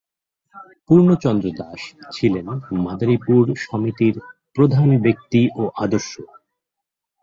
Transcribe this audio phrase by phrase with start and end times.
[0.87, 1.81] পূর্ণচন্দ্র দাস
[2.15, 2.47] ছিলেন
[2.85, 4.15] মাদারিপুর সমিতির
[4.55, 6.11] প্রধান ব্যক্তি ও আদর্শ।